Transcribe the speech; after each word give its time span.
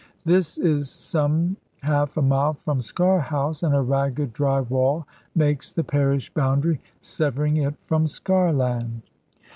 This 0.25 0.57
is 0.57 0.89
some 0.89 1.57
half 1.83 2.17
a 2.17 2.23
mile 2.23 2.53
from 2.53 2.79
Sker 2.81 3.19
House, 3.21 3.61
and 3.61 3.75
a 3.75 3.83
ragged 3.83 4.33
dry 4.33 4.59
wall 4.61 5.05
makes 5.35 5.71
the 5.71 5.83
parish 5.83 6.33
boundary, 6.33 6.81
severing 7.01 7.57
it 7.57 7.75
from 7.83 8.07
Sker 8.07 8.51
land. 8.51 9.03